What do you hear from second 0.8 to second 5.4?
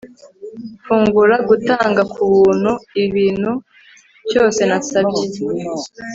fungura gutanga kubuntu ikintu cyose nasabye